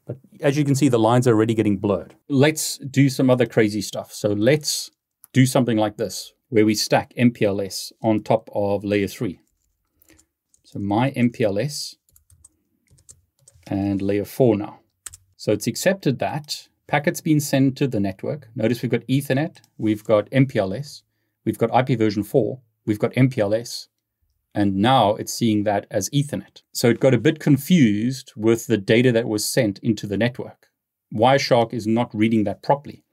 But 0.05 0.19
as 0.39 0.57
you 0.57 0.63
can 0.63 0.73
see, 0.73 0.87
the 0.87 0.97
lines 0.97 1.27
are 1.27 1.33
already 1.33 1.53
getting 1.53 1.75
blurred. 1.75 2.15
Let's 2.29 2.77
do 2.77 3.09
some 3.09 3.29
other 3.29 3.45
crazy 3.45 3.81
stuff. 3.81 4.13
So 4.13 4.29
let's 4.29 4.89
do 5.33 5.45
something 5.45 5.75
like 5.75 5.97
this, 5.97 6.31
where 6.47 6.65
we 6.65 6.75
stack 6.75 7.13
MPLS 7.19 7.91
on 8.01 8.23
top 8.23 8.49
of 8.53 8.85
layer 8.85 9.07
3. 9.07 9.37
So 10.63 10.79
my 10.79 11.11
MPLS 11.11 11.95
and 13.67 14.01
layer 14.01 14.23
4 14.23 14.55
now. 14.55 14.79
So 15.35 15.51
it's 15.51 15.67
accepted 15.67 16.19
that 16.19 16.69
packets 16.87 17.19
being 17.19 17.41
sent 17.41 17.75
to 17.79 17.87
the 17.87 17.99
network. 17.99 18.47
Notice 18.55 18.81
we've 18.81 18.91
got 18.91 19.05
Ethernet, 19.07 19.57
we've 19.77 20.05
got 20.05 20.29
MPLS, 20.29 21.01
we've 21.43 21.57
got 21.57 21.77
IP 21.77 21.99
version 21.99 22.23
4, 22.23 22.61
we've 22.85 22.99
got 22.99 23.13
MPLS, 23.13 23.87
and 24.53 24.75
now 24.75 25.15
it's 25.15 25.33
seeing 25.33 25.63
that 25.63 25.85
as 25.91 26.09
Ethernet. 26.11 26.61
So 26.73 26.89
it 26.89 26.99
got 26.99 27.13
a 27.13 27.19
bit 27.19 27.39
confused 27.39 28.31
with 28.35 28.67
the 28.67 28.77
data 28.77 29.11
that 29.11 29.27
was 29.27 29.45
sent 29.45 29.79
into 29.79 30.07
the 30.07 30.17
network. 30.17 30.67
Wireshark 31.13 31.73
is 31.73 31.85
not 31.85 32.13
reading 32.13 32.43
that 32.45 32.63
properly. 32.63 33.03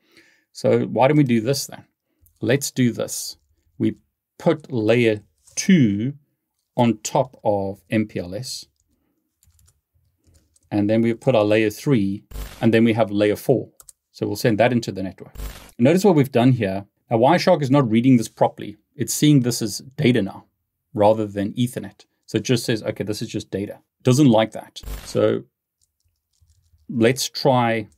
So 0.53 0.83
why 0.83 1.09
don't 1.09 1.17
we 1.17 1.25
do 1.25 1.41
this 1.41 1.67
then? 1.67 1.85
Let's 2.41 2.71
do 2.71 2.93
this. 2.93 3.37
We 3.79 3.97
put 4.39 4.73
layer 4.73 5.23
2 5.57 6.15
on 6.77 6.99
top 6.99 7.37
of 7.45 7.83
MPLS. 7.91 8.67
And 10.71 10.89
then 10.89 11.03
we 11.03 11.13
put 11.15 11.37
our 11.37 11.45
layer 11.45 11.71
3, 11.71 12.25
and 12.61 12.73
then 12.73 12.85
we 12.85 12.95
have 12.95 13.11
layer 13.11 13.37
4. 13.37 13.69
So 14.11 14.27
we'll 14.27 14.37
send 14.37 14.59
that 14.59 14.73
into 14.73 14.93
the 14.93 15.03
network. 15.03 15.35
Notice 15.79 16.05
what 16.05 16.15
we've 16.15 16.33
done 16.33 16.53
here. 16.53 16.87
Now, 17.13 17.19
Wireshark 17.19 17.61
is 17.61 17.71
not 17.71 17.91
reading 17.91 18.17
this 18.17 18.29
properly. 18.29 18.79
It's 18.97 19.13
seeing 19.13 19.41
this 19.41 19.61
as 19.61 19.81
data 19.99 20.23
now 20.23 20.47
rather 20.95 21.27
than 21.27 21.53
Ethernet. 21.53 22.07
So 22.25 22.39
it 22.39 22.43
just 22.43 22.65
says, 22.65 22.83
okay, 22.83 23.05
this 23.05 23.21
is 23.21 23.29
just 23.29 23.51
data. 23.51 23.81
Doesn't 24.03 24.31
like 24.31 24.53
that. 24.53 24.81
So 25.05 25.43
let's 26.89 27.29
try 27.29 27.89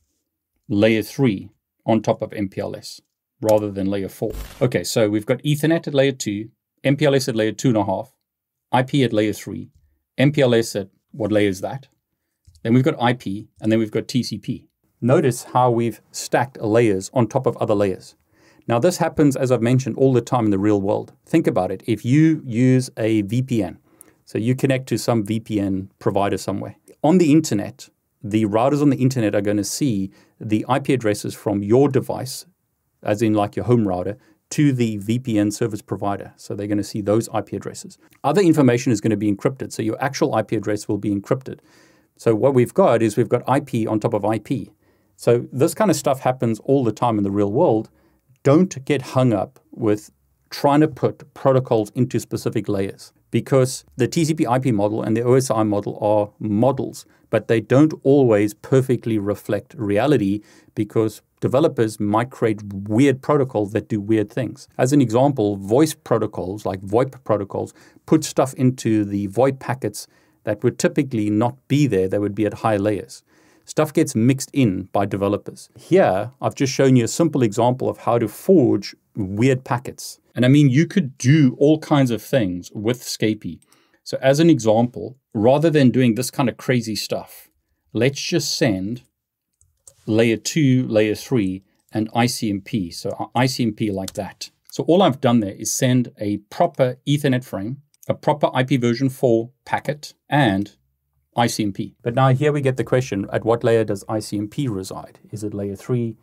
layer 0.67 1.01
three 1.01 1.49
on 1.85 2.01
top 2.01 2.21
of 2.21 2.31
MPLS 2.31 2.99
rather 3.39 3.71
than 3.71 3.89
layer 3.89 4.09
four. 4.09 4.33
Okay, 4.61 4.83
so 4.83 5.09
we've 5.09 5.25
got 5.25 5.41
Ethernet 5.43 5.87
at 5.87 5.93
layer 5.93 6.11
two, 6.11 6.49
MPLS 6.83 7.29
at 7.29 7.37
layer 7.37 7.53
two 7.53 7.69
and 7.69 7.77
a 7.77 7.85
half, 7.85 8.11
IP 8.77 8.95
at 8.95 9.13
layer 9.13 9.31
three, 9.31 9.69
MPLS 10.17 10.77
at 10.77 10.89
what 11.11 11.31
layer 11.31 11.47
is 11.47 11.61
that? 11.61 11.87
Then 12.63 12.73
we've 12.73 12.83
got 12.83 12.95
IP, 12.95 13.47
and 13.61 13.71
then 13.71 13.79
we've 13.79 13.91
got 13.91 14.09
TCP. 14.09 14.65
Notice 14.99 15.45
how 15.45 15.71
we've 15.71 16.01
stacked 16.11 16.59
layers 16.59 17.09
on 17.13 17.27
top 17.27 17.45
of 17.45 17.55
other 17.57 17.75
layers. 17.75 18.15
Now, 18.67 18.79
this 18.79 18.97
happens, 18.97 19.35
as 19.35 19.51
I've 19.51 19.61
mentioned, 19.61 19.95
all 19.97 20.13
the 20.13 20.21
time 20.21 20.45
in 20.45 20.51
the 20.51 20.57
real 20.59 20.81
world. 20.81 21.13
Think 21.25 21.45
about 21.45 21.71
it. 21.71 21.83
If 21.85 22.03
you 22.03 22.41
use 22.45 22.89
a 22.97 23.23
VPN, 23.23 23.77
so 24.25 24.39
you 24.39 24.55
connect 24.55 24.87
to 24.89 24.97
some 24.97 25.23
VPN 25.23 25.89
provider 25.99 26.37
somewhere, 26.37 26.75
on 27.03 27.19
the 27.19 27.31
internet, 27.31 27.89
the 28.23 28.45
routers 28.45 28.81
on 28.81 28.89
the 28.89 28.97
internet 28.97 29.35
are 29.35 29.41
going 29.41 29.57
to 29.57 29.63
see 29.63 30.11
the 30.39 30.65
IP 30.73 30.89
addresses 30.89 31.35
from 31.35 31.61
your 31.61 31.89
device, 31.89 32.47
as 33.03 33.21
in 33.21 33.35
like 33.35 33.55
your 33.55 33.65
home 33.65 33.87
router, 33.87 34.17
to 34.49 34.73
the 34.73 34.97
VPN 34.97 35.53
service 35.53 35.81
provider. 35.81 36.33
So 36.35 36.55
they're 36.55 36.67
going 36.67 36.79
to 36.79 36.83
see 36.83 37.01
those 37.01 37.29
IP 37.35 37.53
addresses. 37.53 37.99
Other 38.23 38.41
information 38.41 38.91
is 38.91 38.99
going 38.99 39.11
to 39.11 39.17
be 39.17 39.31
encrypted. 39.31 39.71
So 39.71 39.83
your 39.83 40.01
actual 40.03 40.35
IP 40.37 40.53
address 40.53 40.87
will 40.87 40.97
be 40.97 41.13
encrypted. 41.13 41.59
So 42.17 42.33
what 42.33 42.53
we've 42.53 42.73
got 42.73 43.03
is 43.03 43.17
we've 43.17 43.29
got 43.29 43.41
IP 43.47 43.87
on 43.87 43.99
top 43.99 44.13
of 44.13 44.23
IP. 44.25 44.69
So 45.17 45.47
this 45.51 45.73
kind 45.73 45.91
of 45.91 45.97
stuff 45.97 46.21
happens 46.21 46.59
all 46.61 46.83
the 46.83 46.91
time 46.91 47.17
in 47.17 47.23
the 47.23 47.31
real 47.31 47.51
world. 47.51 47.89
Don't 48.45 48.85
get 48.85 49.01
hung 49.01 49.33
up 49.33 49.59
with 49.71 50.11
trying 50.51 50.81
to 50.81 50.87
put 50.87 51.33
protocols 51.33 51.89
into 51.95 52.19
specific 52.19 52.69
layers 52.69 53.11
because 53.31 53.83
the 53.97 54.07
TCP 54.07 54.41
IP 54.55 54.71
model 54.71 55.01
and 55.01 55.17
the 55.17 55.21
OSI 55.21 55.67
model 55.67 55.97
are 55.99 56.29
models, 56.37 57.07
but 57.31 57.47
they 57.47 57.59
don't 57.59 57.91
always 58.03 58.53
perfectly 58.53 59.17
reflect 59.17 59.73
reality 59.73 60.41
because 60.75 61.23
developers 61.39 61.99
might 61.99 62.29
create 62.29 62.61
weird 62.71 63.23
protocols 63.23 63.71
that 63.71 63.89
do 63.89 63.99
weird 63.99 64.31
things. 64.31 64.67
As 64.77 64.93
an 64.93 65.01
example, 65.01 65.57
voice 65.57 65.95
protocols 65.95 66.67
like 66.67 66.81
VoIP 66.81 67.23
protocols 67.23 67.73
put 68.05 68.23
stuff 68.23 68.53
into 68.53 69.05
the 69.05 69.27
VoIP 69.29 69.59
packets 69.59 70.05
that 70.43 70.63
would 70.63 70.77
typically 70.77 71.31
not 71.31 71.57
be 71.67 71.87
there, 71.87 72.07
they 72.07 72.19
would 72.19 72.35
be 72.35 72.45
at 72.45 72.53
higher 72.53 72.77
layers. 72.77 73.23
Stuff 73.65 73.93
gets 73.93 74.15
mixed 74.15 74.51
in 74.53 74.83
by 74.93 75.05
developers. 75.05 75.69
Here, 75.77 76.31
I've 76.39 76.55
just 76.55 76.71
shown 76.71 76.95
you 76.95 77.03
a 77.03 77.09
simple 77.09 77.41
example 77.41 77.89
of 77.89 77.99
how 77.99 78.19
to 78.19 78.27
forge 78.27 78.95
weird 79.15 79.63
packets. 79.63 80.19
And 80.35 80.45
I 80.45 80.49
mean, 80.49 80.69
you 80.69 80.85
could 80.85 81.17
do 81.17 81.55
all 81.57 81.79
kinds 81.79 82.11
of 82.11 82.21
things 82.21 82.71
with 82.73 83.01
Scapy. 83.01 83.59
So, 84.03 84.19
as 84.21 84.39
an 84.39 84.51
example, 84.51 85.17
rather 85.33 85.71
than 85.71 85.89
doing 85.89 86.13
this 86.13 86.29
kind 86.29 86.47
of 86.47 86.57
crazy 86.57 86.95
stuff, 86.95 87.49
let's 87.91 88.21
just 88.21 88.55
send 88.55 89.01
layer 90.05 90.37
two, 90.37 90.87
layer 90.87 91.15
three, 91.15 91.63
and 91.91 92.11
ICMP. 92.11 92.93
So, 92.93 93.31
ICMP 93.35 93.91
like 93.91 94.13
that. 94.13 94.51
So, 94.69 94.83
all 94.83 95.01
I've 95.01 95.21
done 95.21 95.39
there 95.39 95.55
is 95.55 95.73
send 95.73 96.11
a 96.19 96.37
proper 96.51 96.97
Ethernet 97.07 97.43
frame, 97.43 97.81
a 98.07 98.13
proper 98.13 98.51
IP 98.59 98.79
version 98.79 99.09
4 99.09 99.49
packet, 99.65 100.13
and 100.29 100.75
ICMP. 101.35 101.93
But 102.01 102.15
now 102.15 102.29
here 102.29 102.51
we 102.51 102.61
get 102.61 102.77
the 102.77 102.83
question 102.83 103.27
at 103.31 103.43
what 103.43 103.63
layer 103.63 103.83
does 103.83 104.03
ICMP 104.05 104.67
reside? 104.69 105.19
Is 105.31 105.43
it 105.43 105.53
layer 105.53 105.75
three? 105.75 106.17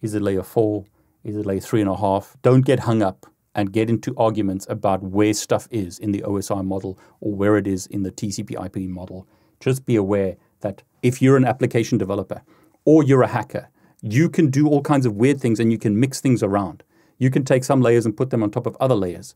Is 0.00 0.14
it 0.14 0.22
layer 0.22 0.42
four? 0.42 0.84
Is 1.24 1.36
it 1.36 1.46
layer 1.46 1.60
three 1.60 1.80
and 1.80 1.90
a 1.90 1.96
half? 1.96 2.36
Don't 2.42 2.62
get 2.62 2.80
hung 2.80 3.02
up 3.02 3.26
and 3.54 3.72
get 3.72 3.90
into 3.90 4.14
arguments 4.16 4.66
about 4.70 5.02
where 5.02 5.34
stuff 5.34 5.68
is 5.70 5.98
in 5.98 6.12
the 6.12 6.22
OSI 6.22 6.64
model 6.64 6.98
or 7.20 7.34
where 7.34 7.56
it 7.56 7.66
is 7.66 7.86
in 7.86 8.02
the 8.02 8.10
TCP 8.10 8.64
IP 8.64 8.88
model. 8.88 9.26
Just 9.60 9.84
be 9.84 9.96
aware 9.96 10.36
that 10.60 10.82
if 11.02 11.20
you're 11.20 11.36
an 11.36 11.44
application 11.44 11.98
developer 11.98 12.42
or 12.84 13.02
you're 13.02 13.22
a 13.22 13.28
hacker, 13.28 13.68
you 14.00 14.28
can 14.28 14.50
do 14.50 14.68
all 14.68 14.80
kinds 14.80 15.06
of 15.06 15.16
weird 15.16 15.40
things 15.40 15.60
and 15.60 15.70
you 15.70 15.78
can 15.78 15.98
mix 15.98 16.20
things 16.20 16.42
around. 16.42 16.82
You 17.18 17.30
can 17.30 17.44
take 17.44 17.64
some 17.64 17.80
layers 17.80 18.06
and 18.06 18.16
put 18.16 18.30
them 18.30 18.42
on 18.42 18.50
top 18.50 18.66
of 18.66 18.76
other 18.80 18.94
layers. 18.94 19.34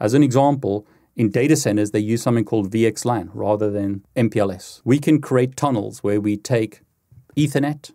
As 0.00 0.14
an 0.14 0.22
example, 0.22 0.86
in 1.18 1.30
data 1.30 1.56
centers, 1.56 1.90
they 1.90 1.98
use 1.98 2.22
something 2.22 2.44
called 2.44 2.70
VXLAN 2.70 3.30
rather 3.34 3.70
than 3.70 4.04
MPLS. 4.16 4.80
We 4.84 5.00
can 5.00 5.20
create 5.20 5.56
tunnels 5.56 5.98
where 5.98 6.20
we 6.20 6.36
take 6.36 6.82
Ethernet, 7.36 7.90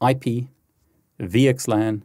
IP, 0.00 0.48
VXLAN, 1.20 2.02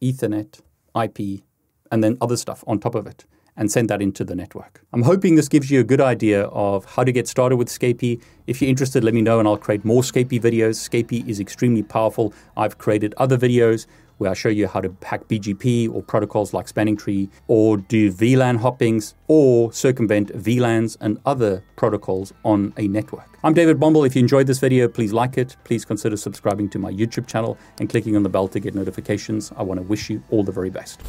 Ethernet, 0.00 0.60
IP, 0.96 1.42
and 1.90 2.02
then 2.02 2.16
other 2.22 2.38
stuff 2.38 2.64
on 2.66 2.80
top 2.80 2.94
of 2.94 3.06
it 3.06 3.26
and 3.54 3.70
send 3.70 3.90
that 3.90 4.00
into 4.00 4.24
the 4.24 4.34
network. 4.34 4.82
I'm 4.94 5.02
hoping 5.02 5.34
this 5.34 5.48
gives 5.48 5.70
you 5.70 5.80
a 5.80 5.84
good 5.84 6.00
idea 6.00 6.44
of 6.44 6.86
how 6.86 7.04
to 7.04 7.12
get 7.12 7.28
started 7.28 7.56
with 7.56 7.68
Scapy. 7.68 8.18
If 8.46 8.62
you're 8.62 8.70
interested, 8.70 9.04
let 9.04 9.12
me 9.12 9.20
know 9.20 9.40
and 9.40 9.46
I'll 9.46 9.58
create 9.58 9.84
more 9.84 10.00
Scapy 10.00 10.40
videos. 10.40 10.76
Scapy 10.88 11.28
is 11.28 11.38
extremely 11.38 11.82
powerful. 11.82 12.32
I've 12.56 12.78
created 12.78 13.12
other 13.18 13.36
videos 13.36 13.86
where 14.22 14.30
I 14.30 14.34
show 14.34 14.48
you 14.48 14.68
how 14.68 14.80
to 14.80 14.94
hack 15.02 15.26
BGP 15.26 15.92
or 15.92 16.00
protocols 16.00 16.54
like 16.54 16.68
Spanning 16.68 16.96
Tree, 16.96 17.28
or 17.48 17.76
do 17.76 18.12
VLAN 18.12 18.58
hoppings, 18.58 19.14
or 19.26 19.72
circumvent 19.72 20.28
VLANs 20.32 20.96
and 21.00 21.18
other 21.26 21.64
protocols 21.74 22.32
on 22.44 22.72
a 22.76 22.86
network. 22.86 23.36
I'm 23.42 23.52
David 23.52 23.80
Bombal. 23.80 24.06
If 24.06 24.14
you 24.14 24.20
enjoyed 24.20 24.46
this 24.46 24.60
video, 24.60 24.86
please 24.86 25.12
like 25.12 25.36
it. 25.36 25.56
Please 25.64 25.84
consider 25.84 26.16
subscribing 26.16 26.68
to 26.70 26.78
my 26.78 26.92
YouTube 26.92 27.26
channel 27.26 27.58
and 27.80 27.90
clicking 27.90 28.14
on 28.14 28.22
the 28.22 28.28
bell 28.28 28.46
to 28.46 28.60
get 28.60 28.76
notifications. 28.76 29.52
I 29.56 29.64
want 29.64 29.80
to 29.80 29.86
wish 29.86 30.08
you 30.08 30.22
all 30.30 30.44
the 30.44 30.52
very 30.52 30.70
best. 30.70 31.00